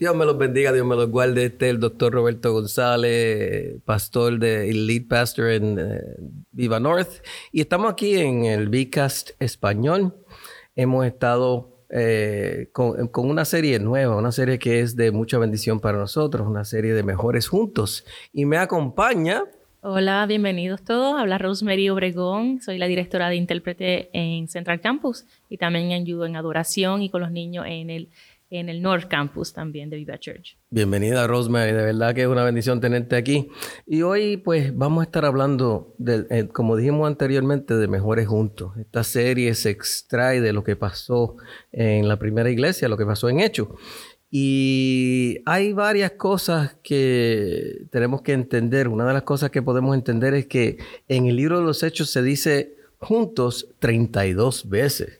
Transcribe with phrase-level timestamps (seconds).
[0.00, 1.44] Dios me los bendiga, Dios me los guarde.
[1.44, 6.00] Este es el doctor Roberto González, pastor de lead pastor en eh,
[6.52, 7.22] Viva North.
[7.52, 10.14] Y estamos aquí en el Vicast español.
[10.74, 15.80] Hemos estado eh, con, con, una serie nueva, una serie que es de mucha bendición
[15.80, 18.06] para nosotros, una serie de mejores juntos.
[18.32, 19.42] Y me acompaña.
[19.82, 21.18] Hola, bienvenidos todos.
[21.18, 22.60] Habla Rosemary Obregón.
[22.62, 27.20] Soy la directora de intérprete en Central Campus y también ayudo en adoración y con
[27.20, 28.08] los niños en el
[28.50, 30.58] en el North Campus también de Viva Church.
[30.70, 33.48] Bienvenida Rosemary, de verdad que es una bendición tenerte aquí.
[33.86, 38.76] Y hoy pues vamos a estar hablando, de, eh, como dijimos anteriormente, de Mejores Juntos.
[38.76, 41.36] Esta serie se extrae de lo que pasó
[41.70, 43.68] en la primera iglesia, lo que pasó en Hechos.
[44.32, 48.88] Y hay varias cosas que tenemos que entender.
[48.88, 50.78] Una de las cosas que podemos entender es que
[51.08, 55.18] en el libro de los Hechos se dice juntos 32 veces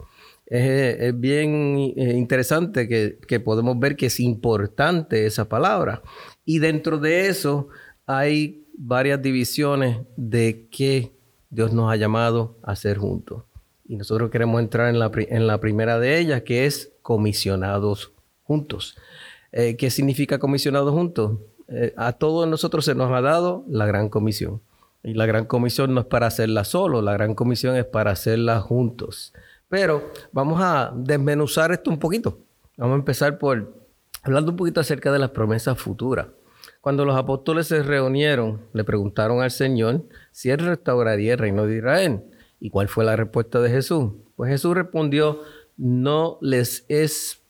[0.51, 6.03] es, bien eh, interesante que, podemos ver que es importante esa palabra.
[6.45, 7.69] Y dentro de eso
[8.07, 11.13] hay varias divisiones de qué
[11.51, 13.45] Dios nos ha llamado a hacer juntos.
[13.87, 18.97] Y nosotros queremos entrar en la, en la primera de ellas, que es comisionados juntos.
[19.53, 21.39] Eh, ¿Qué significa comisionados juntos?
[21.69, 24.61] Eh, a todos nosotros se nos ha dado la gran comisión.
[25.03, 28.61] Y la gran comisión no es para hacerla solo, la gran comisión es para hacerla
[28.61, 29.33] juntos.
[29.71, 32.41] Pero vamos a desmenuzar esto un poquito.
[32.77, 33.73] Vamos a empezar por
[34.23, 36.27] hablando un poquito acerca de las promesas futuras.
[36.81, 41.77] Cuando los apóstoles se reunieron, le preguntaron al Señor si él restauraría el reino de
[41.77, 42.25] Israel.
[42.59, 44.13] ¿Y cuál fue la respuesta de Jesús?
[44.35, 45.41] Pues Jesús respondió,
[45.77, 47.41] no les es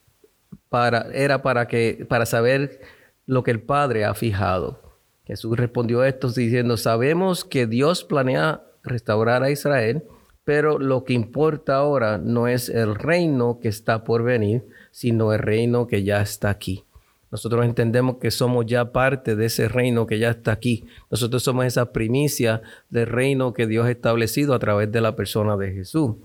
[0.68, 2.82] para, era para que, para saber
[3.24, 4.78] lo que el Padre ha fijado.
[5.24, 10.04] Jesús respondió esto diciendo, sabemos que Dios planea restaurar a Israel
[10.50, 15.38] pero lo que importa ahora no es el reino que está por venir, sino el
[15.38, 16.82] reino que ya está aquí.
[17.30, 20.86] Nosotros entendemos que somos ya parte de ese reino que ya está aquí.
[21.08, 25.56] Nosotros somos esa primicia del reino que Dios ha establecido a través de la persona
[25.56, 26.16] de Jesús.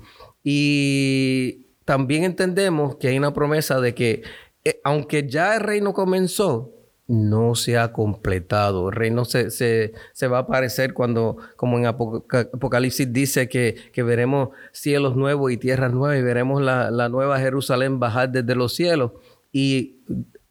[0.43, 4.23] Y también entendemos que hay una promesa de que
[4.63, 6.73] eh, aunque ya el reino comenzó,
[7.07, 8.89] no se ha completado.
[8.89, 15.15] El reino se, se, va a aparecer cuando, como en Apocalipsis dice que, veremos cielos
[15.15, 19.11] nuevos y tierras nuevas y veremos la, la, nueva Jerusalén bajar desde los cielos
[19.51, 19.97] y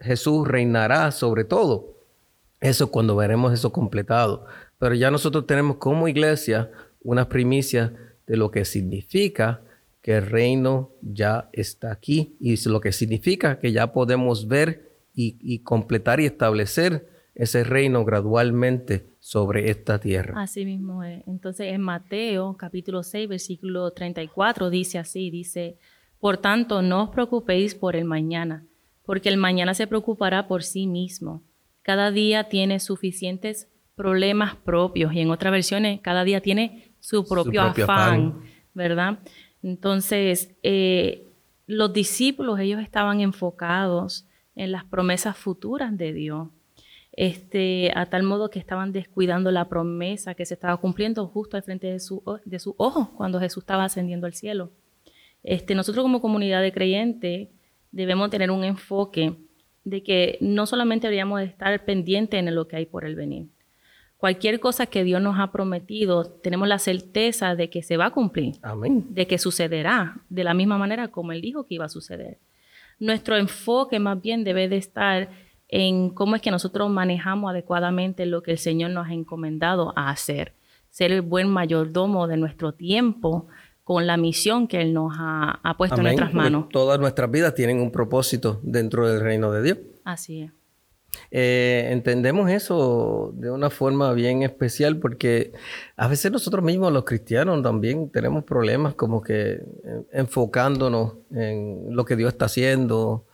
[0.00, 1.94] Jesús reinará sobre todo.
[2.60, 4.46] Eso cuando veremos eso completado.
[4.78, 6.70] Pero ya nosotros tenemos como iglesia
[7.02, 7.92] una primicia
[8.26, 9.60] de lo que significa
[10.02, 15.60] que el reino ya está aquí y lo que significa que ya podemos ver y,
[15.60, 20.40] completar y establecer ese reino gradualmente sobre esta tierra.
[20.40, 21.22] Así mismo es.
[21.26, 25.78] Entonces en Mateo capítulo 6 versículo 34 dice así, dice,
[26.18, 28.66] por tanto no os preocupéis por el mañana,
[29.04, 31.42] porque el mañana se preocupará por sí mismo.
[31.82, 37.62] Cada día tiene suficientes problemas propios y en otras versiones cada día tiene su propio,
[37.62, 38.40] afán,
[38.74, 39.18] ¿verdad?
[39.62, 41.28] Entonces eh,
[41.66, 44.26] los discípulos ellos estaban enfocados
[44.56, 46.48] en las promesas futuras de Dios.
[47.16, 51.62] Este, a tal modo que estaban descuidando la promesa que se estaba cumpliendo justo al
[51.62, 54.72] frente de su, de su ojo cuando Jesús estaba ascendiendo al cielo.
[55.44, 57.48] Este, nosotros como comunidad de creyentes
[57.92, 59.36] debemos tener un enfoque
[59.84, 63.46] de que no solamente deberíamos estar pendientes en lo que hay por el venir.
[64.16, 68.10] Cualquier cosa que Dios nos ha prometido, tenemos la certeza de que se va a
[68.10, 69.06] cumplir, Amén.
[69.10, 72.38] de que sucederá de la misma manera como Él dijo que iba a suceder
[72.98, 75.30] nuestro enfoque más bien debe de estar
[75.68, 80.10] en cómo es que nosotros manejamos adecuadamente lo que el Señor nos ha encomendado a
[80.10, 80.54] hacer.
[80.90, 83.48] Ser el buen mayordomo de nuestro tiempo
[83.82, 86.68] con la misión que Él nos ha, puesto en nuestras manos.
[86.70, 89.78] todas nuestras vidas tienen un propósito dentro del reino de Dios.
[90.04, 90.52] Así es.
[91.30, 95.52] Eh, entendemos eso de una forma bien especial porque
[95.96, 99.60] a veces nosotros mismos los cristianos también tenemos problemas como que
[100.12, 103.24] enfocándonos en lo que Dios está haciendo,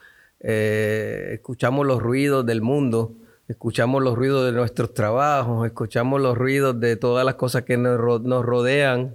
[0.40, 3.12] eh, escuchamos los ruidos del mundo,
[3.48, 8.22] escuchamos los ruidos de nuestros trabajos, escuchamos los ruidos de todas las cosas que nos,
[8.22, 9.14] nos rodean.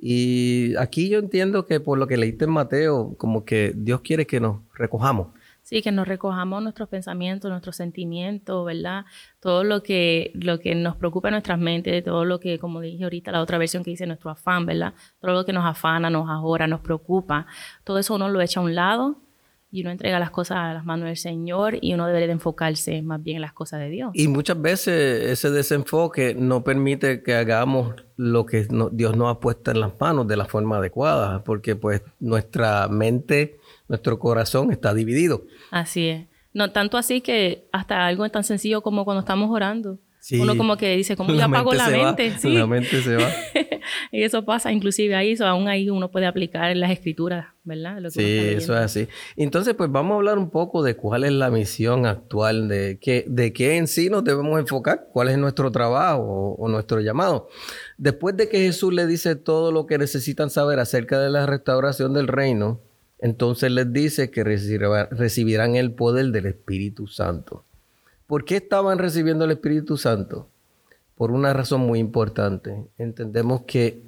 [0.00, 4.26] Y aquí yo entiendo que por lo que leíste en Mateo, como que Dios quiere
[4.26, 5.28] que nos recojamos
[5.68, 9.04] Sí, que nos recojamos nuestros pensamientos, nuestros sentimientos, ¿verdad?
[9.38, 13.04] Todo lo que, lo que nos preocupa en nuestras mentes, todo lo que, como dije
[13.04, 14.94] ahorita, la otra versión que dice nuestro afán, ¿verdad?
[15.20, 17.46] Todo lo que nos afana, nos ahora, nos preocupa,
[17.84, 19.18] todo eso uno lo echa a un lado
[19.70, 23.02] y uno entrega las cosas a las manos del Señor y uno debe de enfocarse
[23.02, 24.10] más bien en las cosas de Dios.
[24.14, 29.70] Y muchas veces ese desenfoque no permite que hagamos lo que Dios nos ha puesto
[29.70, 35.44] en las manos de la forma adecuada, porque pues nuestra mente, nuestro corazón está dividido.
[35.70, 36.26] Así es.
[36.52, 39.98] No tanto así que hasta algo tan sencillo como cuando estamos orando.
[40.32, 42.32] Uno como que dice, ¿cómo yo apago la mente?
[42.38, 42.52] Sí.
[42.52, 43.28] La mente se va.
[44.12, 48.02] y eso pasa, inclusive ahí, eso, aún ahí uno puede aplicar las escrituras, ¿verdad?
[48.10, 49.08] sí, eso es así.
[49.36, 53.24] Entonces, pues vamos a hablar un poco de cuál es la misión actual, de qué,
[53.26, 57.48] de qué en sí nos debemos enfocar, cuál es nuestro trabajo o, nuestro llamado.
[57.96, 62.12] Después de que Jesús le dice todo lo que necesitan saber acerca de la restauración
[62.12, 62.82] del reino,
[63.18, 67.64] entonces les dice que recibirán el poder del Espíritu Santo.
[68.26, 70.48] ¿Por qué estaban recibiendo el Espíritu Santo?
[71.14, 72.86] Por una razón muy importante.
[72.98, 74.02] Entendemos que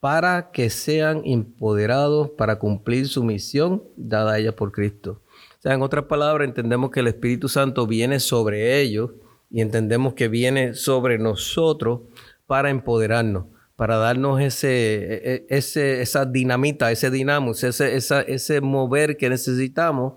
[0.00, 5.22] para que sean empoderados para cumplir su misión dada a ellos por Cristo.
[5.58, 9.12] O sea, en otras palabras, entendemos que el Espíritu Santo viene sobre ellos
[9.50, 12.00] y entendemos que viene sobre nosotros
[12.46, 13.46] para empoderarnos,
[13.76, 20.14] para darnos ese, e, e, ese, esa dinamita, ese dinamo, ese, ese mover que necesitamos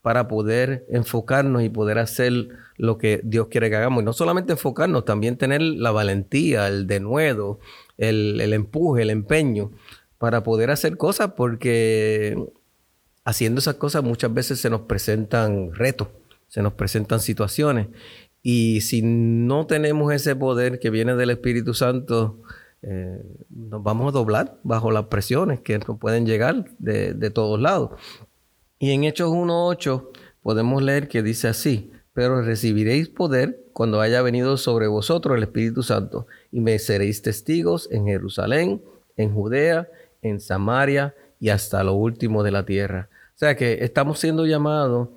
[0.00, 4.02] para poder enfocarnos y poder hacer lo que Dios quiere que hagamos.
[4.02, 7.58] Y no solamente enfocarnos, también tener la valentía, el denuedo,
[7.96, 9.70] el, el empuje, el empeño
[10.18, 12.36] para poder hacer cosas porque
[13.24, 16.08] haciendo esas cosas muchas veces se nos presentan retos,
[16.48, 17.88] se nos presentan situaciones.
[18.42, 22.42] Y si no tenemos ese poder que viene del Espíritu Santo,
[22.86, 27.58] eh, nos vamos a doblar bajo las presiones que nos pueden llegar de, de todos
[27.58, 27.92] lados.
[28.78, 30.08] Y en Hechos 1.8
[30.42, 35.82] podemos leer que dice así, pero recibiréis poder cuando haya venido sobre vosotros el Espíritu
[35.82, 38.82] Santo y me seréis testigos en Jerusalén,
[39.16, 39.88] en Judea,
[40.20, 43.08] en Samaria y hasta lo último de la tierra.
[43.34, 45.08] O sea que estamos siendo llamados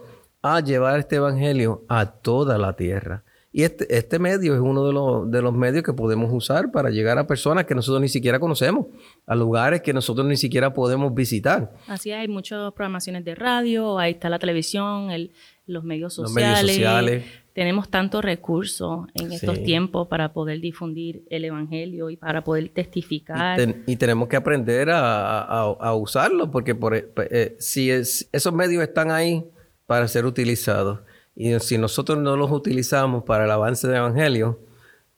[0.41, 3.23] a llevar este Evangelio a toda la tierra.
[3.57, 6.91] Y este, este medio es uno de los, de los medios que podemos usar para
[6.91, 8.85] llegar a personas que nosotros ni siquiera conocemos,
[9.25, 11.73] a lugares que nosotros ni siquiera podemos visitar.
[11.87, 15.09] Así hay muchas programaciones de radio, ahí está la televisión,
[15.65, 17.25] los, medios sociales.
[17.53, 23.59] Tenemos tantos recursos en estos tiempos para poder difundir el Evangelio y para poder testificar.
[23.87, 29.43] Y, tenemos que aprender a, a, usarlo, porque por, eh, si esos medios están ahí
[29.87, 30.99] para ser utilizados
[31.39, 34.59] y si nosotros no los utilizamos para el avance del Evangelio,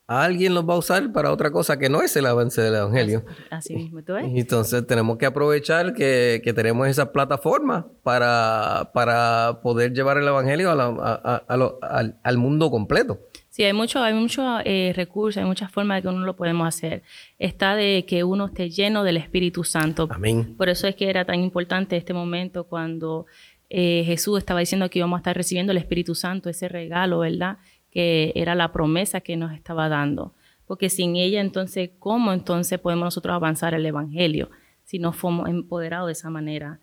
[0.06, 3.24] alguien los va a usar para otra cosa que no es el avance del Evangelio.
[3.50, 4.26] Así, mismo, ¿tú ves?
[4.28, 12.38] Entonces tenemos que aprovechar que, tenemos esa plataforma para, para poder llevar el Evangelio al,
[12.38, 13.20] mundo completo.
[13.48, 16.68] Sí, hay mucho, hay muchos eh, recursos, hay muchas formas de que uno lo podemos
[16.68, 17.02] hacer.
[17.38, 20.08] Está de que uno esté lleno del Espíritu Santo.
[20.12, 20.56] Amén.
[20.58, 23.26] Por eso es que era tan importante este momento cuando
[23.70, 27.58] eh, Jesús estaba diciendo que íbamos a estar recibiendo el Espíritu Santo, ese regalo, ¿verdad?
[27.92, 30.34] Que era la promesa que nos estaba dando.
[30.66, 34.50] Porque sin ella, entonces, ¿cómo entonces podemos nosotros avanzar el Evangelio
[34.84, 36.80] si no fuimos empoderados de esa manera?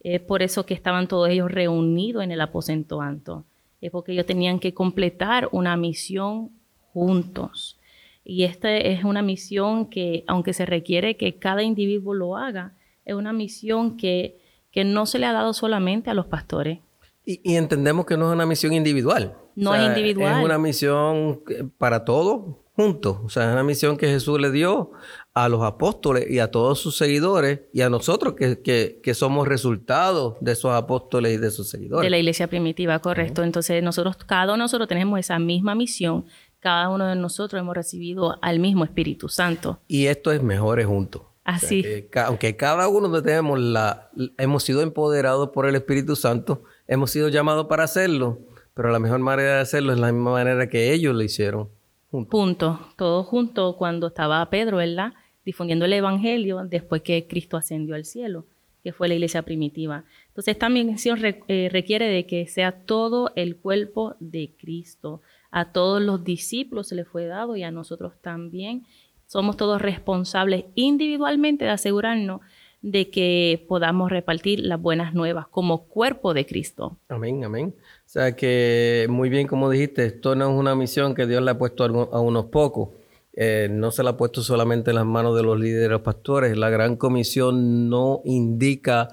[0.00, 3.44] Es por eso que estaban todos ellos reunidos en el aposento alto.
[3.80, 6.50] Es porque ellos tenían que completar una misión
[6.92, 7.78] juntos.
[8.24, 12.74] Y esta es una misión que, aunque se requiere que cada individuo lo haga,
[13.04, 14.38] es una misión que
[14.70, 16.80] que no se le ha dado solamente a los pastores.
[17.24, 19.36] Y, entendemos que no es una misión individual.
[19.54, 20.38] No es individual.
[20.38, 21.42] Es una misión
[21.76, 23.18] para todos juntos.
[23.24, 24.92] O sea, es una misión que Jesús le dio
[25.34, 30.36] a los apóstoles y a todos sus seguidores y a nosotros que, que, somos resultados
[30.40, 32.06] de esos apóstoles y de sus seguidores.
[32.06, 33.42] De la iglesia primitiva, correcto.
[33.42, 36.24] Entonces nosotros, cada uno de nosotros tenemos esa misma misión.
[36.60, 39.80] Cada uno de nosotros hemos recibido al mismo Espíritu Santo.
[39.86, 41.22] Y esto es mejores juntos.
[41.48, 41.82] Así.
[42.26, 47.68] aunque cada uno tenemos la, hemos sido empoderados por el Espíritu Santo, hemos sido llamados
[47.68, 48.40] para hacerlo,
[48.74, 51.70] pero la mejor manera de hacerlo es la misma manera que ellos lo hicieron.
[52.10, 52.30] Juntos.
[52.30, 52.80] Punto.
[52.96, 55.14] Todos juntos cuando estaba Pedro, ¿verdad?
[55.42, 58.44] Difundiendo el Evangelio después que Cristo ascendió al cielo,
[58.82, 60.04] que fue la iglesia primitiva.
[60.26, 65.22] Entonces esta misión eh, requiere de que sea todo el cuerpo de Cristo.
[65.50, 68.84] A todos los discípulos se les fue dado y a nosotros también
[69.28, 72.40] somos todos responsables individualmente de asegurarnos
[72.80, 76.96] de que podamos repartir las buenas nuevas como cuerpo de Cristo.
[77.08, 77.74] Amén, amén.
[77.78, 81.50] O sea que muy bien como dijiste, esto no es una misión que Dios le
[81.50, 82.90] ha puesto a unos pocos.
[83.34, 86.56] Eh, no se la ha puesto solamente en las manos de los líderes pastores.
[86.56, 89.08] La gran comisión no indica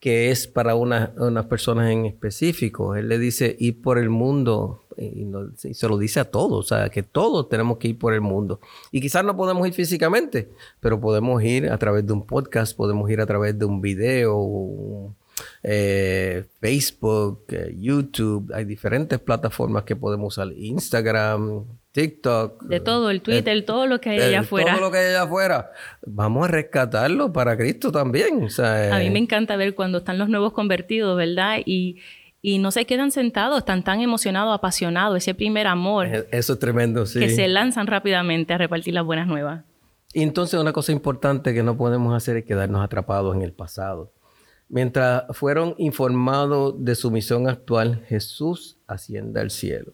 [0.00, 2.96] que es para unas personas en específico.
[2.96, 6.88] Él le dice ir por el mundo y, se lo dice a todos, o sea,
[6.88, 8.60] que todos tenemos que ir por el mundo.
[8.90, 10.48] Y quizás no podemos ir físicamente,
[10.80, 15.14] pero podemos ir a través de un podcast, podemos ir a través de un video,
[15.62, 22.62] eh, Facebook, eh, YouTube, hay diferentes plataformas que podemos usar, Instagram, TikTok.
[22.64, 24.72] De todo, el Twitter, todo lo que hay allá afuera.
[24.72, 25.70] Todo lo que hay allá afuera.
[26.06, 28.48] Vamos a rescatarlo para Cristo también.
[28.58, 31.58] a mí me encanta ver cuando están los nuevos convertidos, ¿verdad?
[31.64, 31.98] Y,
[32.42, 36.08] y no se quedan sentados, están tan emocionados, apasionados, ese primer amor.
[36.32, 37.20] Eso es tremendo, sí.
[37.20, 39.64] Que se lanzan rápidamente a repartir las buenas nuevas.
[40.12, 44.12] Y entonces una cosa importante que no podemos hacer es quedarnos atrapados en el pasado.
[44.68, 49.92] Mientras fueron informados de su misión actual, Jesús asciende al cielo.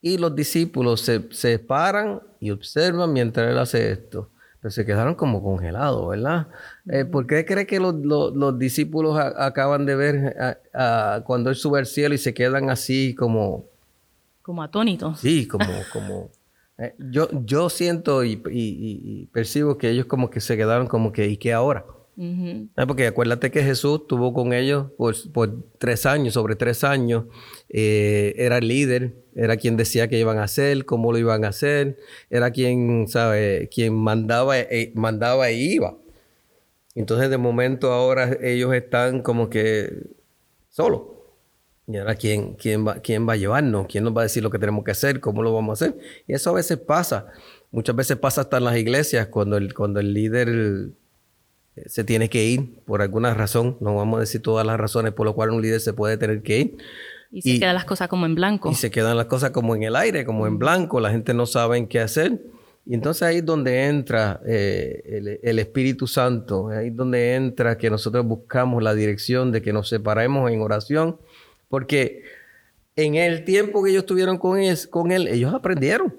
[0.00, 4.30] Y los discípulos se, se paran y observan mientras él hace esto.
[4.60, 6.48] Pero se quedaron como congelados, ¿verdad?
[6.90, 10.58] Eh, ¿Por qué cree que los, discípulos acaban de ver
[11.24, 13.64] cuando él sube al cielo y se quedan así como...
[14.42, 15.20] Como atónitos.
[15.20, 15.66] Sí, como...
[15.92, 16.30] como
[16.80, 21.26] eh, yo, yo siento y, y, percibo que ellos como que se quedaron como que,
[21.26, 21.84] ¿y qué ahora?
[22.76, 25.14] Ah, porque acuérdate que Jesús tuvo con ellos por,
[25.78, 27.24] tres años, sobre tres años.
[27.70, 31.48] Eh, era el líder, era quien decía qué iban a hacer, cómo lo iban a
[31.48, 31.96] hacer,
[32.28, 33.70] era quien, ¿sabe?
[33.72, 35.96] Quien mandaba, eh, mandaba e iba.
[36.94, 39.90] Entonces, de momento, ahora ellos están como que
[40.68, 41.02] solos.
[41.86, 43.86] Y ahora, ¿quién, quién, va, ¿quién va a llevarnos?
[43.86, 45.20] ¿Quién nos va a decir lo que tenemos que hacer?
[45.20, 45.98] ¿Cómo lo vamos a hacer?
[46.26, 47.28] Y eso a veces pasa.
[47.70, 50.90] Muchas veces pasa hasta en las iglesias, cuando el, cuando el líder
[51.86, 53.76] se tiene que ir por alguna razón.
[53.80, 56.42] No vamos a decir todas las razones por las cuales un líder se puede tener
[56.42, 56.76] que ir.
[57.32, 58.70] Y se quedan las cosas como en blanco.
[58.70, 61.00] Y se quedan las cosas como en el aire, como en blanco.
[61.00, 62.40] La gente no sabe qué hacer.
[62.86, 66.68] Y entonces ahí es donde entra eh, el, Espíritu Santo.
[66.68, 71.18] Ahí es donde entra que nosotros buscamos la dirección de que nos separemos en oración.
[71.68, 72.22] Porque
[72.96, 74.58] en el tiempo que ellos estuvieron con,
[74.90, 76.14] con él, ellos aprendieron.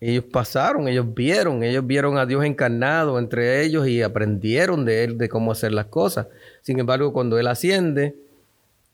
[0.00, 5.18] Ellos pasaron, ellos vieron, ellos vieron a Dios encarnado entre ellos y aprendieron de Él,
[5.18, 6.28] de cómo hacer las cosas.
[6.62, 8.16] Sin embargo, cuando Él asciende,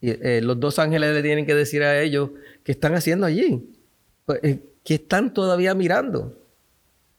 [0.02, 2.30] eh, los dos ángeles le tienen que decir a ellos,
[2.64, 3.70] ¿qué están haciendo allí?
[4.24, 6.36] Pues, eh, ¿Qué están todavía mirando?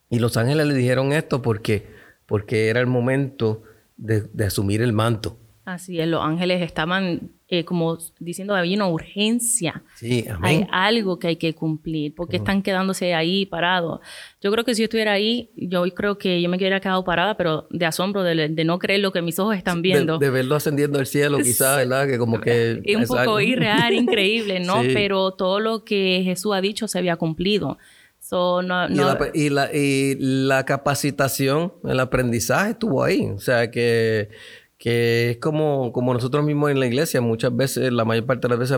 [0.10, 1.86] Y los ángeles le dijeron esto porque,
[2.26, 3.64] porque era el momento
[3.96, 5.38] de, de asumir el manto.
[5.68, 9.84] Así es, los ángeles estaban eh, como diciendo hay una urgencia.
[9.96, 14.00] Sí, Hay algo que hay que cumplir, porque están quedándose ahí parados.
[14.42, 17.36] Yo creo que si yo estuviera ahí, yo creo que yo me hubiera quedado parada,
[17.36, 20.20] pero de asombro, de, no creer lo que mis ojos están viendo.
[20.20, 22.08] De, verlo ascendiendo al cielo, quizás, ¿verdad?
[22.08, 22.82] Que como que...
[22.86, 24.84] Es un poco irreal, increíble, ¿no?
[24.94, 27.78] Pero todo lo que Jesús ha dicho se había cumplido.
[29.34, 33.26] Y, la, y la capacitación, el aprendizaje estuvo ahí.
[33.34, 34.30] O sea que
[34.78, 38.50] que es como, como nosotros mismos en la iglesia, muchas veces, la mayor parte de
[38.56, 38.78] las veces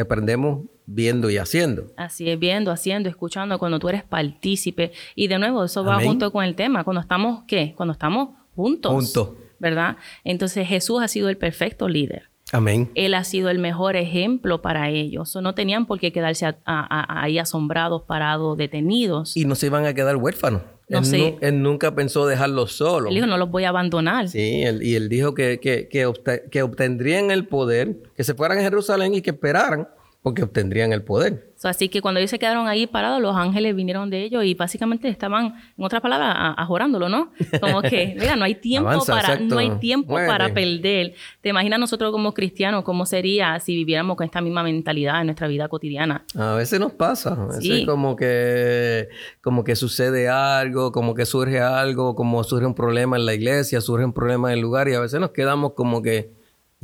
[0.00, 1.92] aprendemos viendo y haciendo.
[1.96, 4.92] Así es, viendo, haciendo, escuchando, cuando tú eres partícipe.
[5.14, 7.74] Y de nuevo, eso va junto con el tema, cuando estamos, ¿qué?
[7.76, 8.92] Cuando estamos juntos.
[8.92, 9.30] Juntos.
[9.58, 9.96] ¿Verdad?
[10.24, 12.30] Entonces Jesús ha sido el perfecto líder.
[12.52, 12.90] Amén.
[12.94, 15.34] Él ha sido el mejor ejemplo para ellos.
[15.36, 19.36] no tenían por qué quedarse ahí asombrados, parados, detenidos.
[19.36, 20.62] Y no se iban a quedar huérfanos.
[20.88, 23.08] Él, nunca pensó dejarlos solos.
[23.08, 24.28] Él dijo, no los voy a abandonar.
[24.28, 29.14] Sí, y él dijo que, que, que obtendrían el poder, que se fueran a Jerusalén
[29.14, 29.88] y que esperaran
[30.24, 31.52] porque obtendrían el poder.
[31.64, 35.06] así que cuando ellos se quedaron ahí parados, los ángeles vinieron de ellos y básicamente
[35.06, 37.30] estaban, en otras palabras, ajorándolo, ¿no?
[37.60, 41.12] Como que, mira, no hay tiempo para, no hay tiempo para perder.
[41.42, 45.46] ¿Te imaginas nosotros como cristianos cómo sería si viviéramos con esta misma mentalidad en nuestra
[45.46, 46.24] vida cotidiana?
[46.34, 49.10] A veces nos pasa, a veces como que,
[49.42, 53.82] como que sucede algo, como que surge algo, como surge un problema en la iglesia,
[53.82, 56.32] surge un problema en el lugar y a veces nos quedamos como que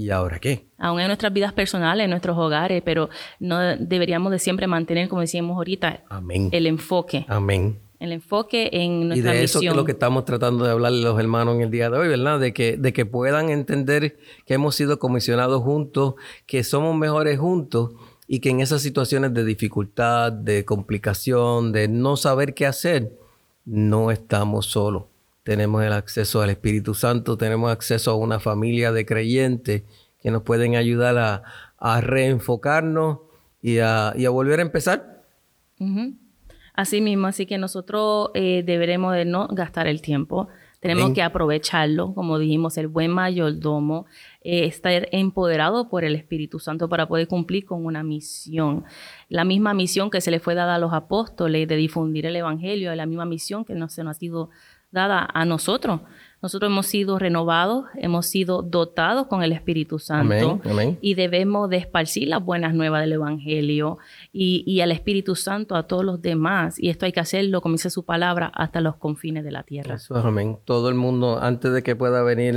[0.00, 0.64] ¿Y ahora qué?
[0.78, 5.20] Aún en nuestras vidas personales, en nuestros hogares, pero no deberíamos de siempre mantener, como
[5.20, 6.04] decíamos ahorita,
[6.52, 7.26] el enfoque.
[7.28, 7.78] Amén.
[7.98, 11.10] El enfoque en nuestra Y de eso es lo que estamos tratando de hablarle a
[11.10, 12.40] los hermanos en el día de hoy, ¿verdad?
[12.40, 14.16] De que, de que puedan entender
[14.46, 16.14] que hemos sido comisionados juntos,
[16.46, 17.90] que somos mejores juntos
[18.26, 23.12] y que en esas situaciones de dificultad, de complicación, de no saber qué hacer,
[23.66, 25.02] no estamos solos
[25.42, 29.82] tenemos el acceso al Espíritu Santo, tenemos acceso a una familia de creyentes
[30.20, 31.42] que nos pueden ayudar
[31.78, 33.20] a, reenfocarnos
[33.62, 35.24] y a, volver a empezar.
[36.74, 40.48] Así mismo, así que nosotros eh, deberemos de no gastar el tiempo,
[40.80, 44.06] tenemos que aprovecharlo, como dijimos, el buen mayordomo,
[44.42, 48.84] eh, estar empoderado por el Espíritu Santo para poder cumplir con una misión.
[49.28, 52.94] La misma misión que se le fue dada a los apóstoles de difundir el Evangelio,
[52.94, 54.48] la misma misión que no se nos ha sido
[54.90, 56.00] dada a nosotros
[56.42, 60.60] Nosotros hemos sido renovados, hemos sido dotados con el Espíritu Santo
[61.02, 63.98] y debemos de esparcir las buenas nuevas del Evangelio
[64.32, 66.78] y, al Espíritu Santo a todos los demás.
[66.78, 69.96] Y esto hay que hacerlo, como dice su palabra, hasta los confines de la tierra.
[69.96, 70.58] Eso, amén.
[70.64, 72.54] Todo el mundo, antes de que pueda venir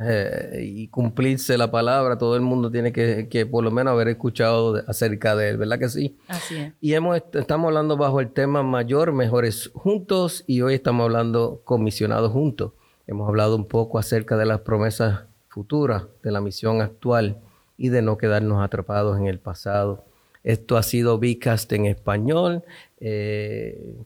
[0.00, 4.08] eh, y cumplirse la palabra, todo el mundo tiene que, que, por lo menos haber
[4.08, 6.16] escuchado acerca de él, ¿verdad que sí?
[6.28, 6.72] Así es.
[6.80, 12.32] Y hemos, estamos hablando bajo el tema mayor, mejores juntos, y hoy estamos hablando comisionados
[12.32, 12.72] juntos.
[13.06, 17.38] Hemos hablado un poco acerca de las promesas futuras, de la misión actual
[17.78, 20.04] y de no quedarnos atrapados en el pasado.
[20.42, 22.62] Esto ha sido Vicast en español,
[23.00, 23.96] eh,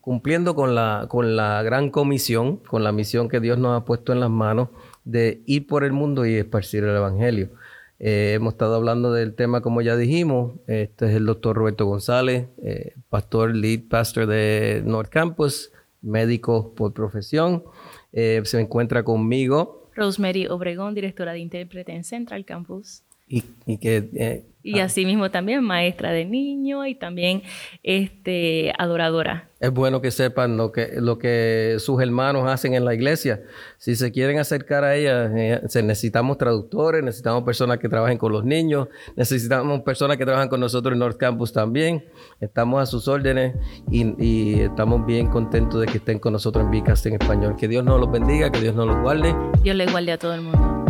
[0.00, 4.12] cumpliendo con la, con la gran comisión, con la misión que Dios nos ha puesto
[4.12, 4.68] en las manos
[5.04, 7.50] de ir por el mundo y esparcir el Evangelio.
[7.98, 10.54] Eh, hemos estado hablando del tema, como ya dijimos.
[10.66, 16.94] Este es el doctor Roberto González, eh, pastor, lead pastor de North Campus, médico por
[16.94, 17.62] profesión.
[18.12, 19.88] Eh, se encuentra conmigo.
[19.94, 23.02] Rosemary Obregón, directora de intérprete en Central Campus.
[23.32, 24.84] Y, y que eh, y ah.
[24.84, 27.42] asimismo también maestra de niños y también
[27.82, 29.48] este, adoradora.
[29.58, 33.42] Es bueno que sepan lo que, lo que sus hermanos hacen en la iglesia.
[33.78, 38.44] Si se quieren acercar a ella, eh, necesitamos traductores, necesitamos personas que trabajen con los
[38.44, 42.04] niños, necesitamos personas que trabajan con nosotros en North Campus también.
[42.40, 43.54] Estamos a sus órdenes
[43.90, 47.56] y, estamos bien contentos de que estén con nosotros en Vicast en español.
[47.58, 49.34] Que Dios nos los bendiga, que Dios nos los guarde.
[49.62, 50.89] Dios le guarde a todo el mundo.